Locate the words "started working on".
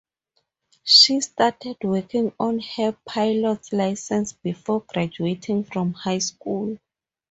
1.21-2.57